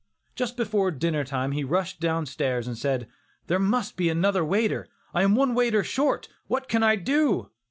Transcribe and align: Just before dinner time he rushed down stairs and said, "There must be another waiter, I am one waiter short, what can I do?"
Just 0.33 0.57
before 0.57 0.89
dinner 0.89 1.23
time 1.23 1.51
he 1.51 1.63
rushed 1.63 1.99
down 1.99 2.25
stairs 2.25 2.65
and 2.67 2.75
said, 2.75 3.07
"There 3.45 3.59
must 3.59 3.97
be 3.97 4.09
another 4.09 4.43
waiter, 4.43 4.87
I 5.13 5.21
am 5.21 5.35
one 5.35 5.53
waiter 5.53 5.83
short, 5.83 6.27
what 6.47 6.67
can 6.67 6.81
I 6.81 6.95
do?" 6.95 7.51